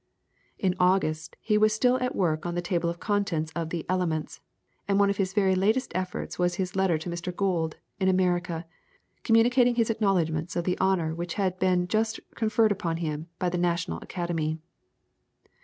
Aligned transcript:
In 0.57 0.73
August 0.79 1.35
he 1.39 1.59
was 1.59 1.73
still 1.75 1.99
at 2.01 2.15
work 2.15 2.43
on 2.43 2.55
the 2.55 2.61
table 2.63 2.89
of 2.89 2.99
contents 2.99 3.51
of 3.55 3.69
the 3.69 3.85
"Elements," 3.87 4.41
and 4.87 4.99
one 4.99 5.11
of 5.11 5.17
his 5.17 5.31
very 5.31 5.53
latest 5.53 5.91
efforts 5.93 6.39
was 6.39 6.55
his 6.55 6.75
letter 6.75 6.97
to 6.97 7.07
Mr. 7.07 7.31
Gould, 7.35 7.77
in 7.99 8.09
America, 8.09 8.65
communicating 9.21 9.75
his 9.75 9.91
acknowledgements 9.91 10.55
of 10.55 10.63
the 10.63 10.79
honour 10.79 11.13
which 11.13 11.35
had 11.35 11.59
been 11.59 11.87
just 11.87 12.19
conferred 12.33 12.71
upon 12.71 12.97
him 12.97 13.27
by 13.37 13.47
the 13.47 13.59
National 13.59 13.99
Academy. 13.99 14.57